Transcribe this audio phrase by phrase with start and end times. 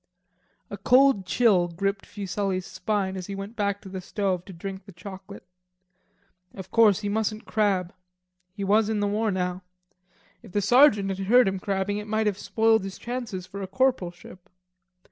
[0.71, 4.85] A cold chill gripped Fuselli's spine as he went back to the stove to drink
[4.85, 5.45] the chocolate.
[6.55, 7.93] Of course he mustn't crab.
[8.51, 9.61] He was in the war now.
[10.41, 13.67] If the sergeant had heard him crabbing, it might have spoiled his chances for a
[13.67, 14.49] corporalship.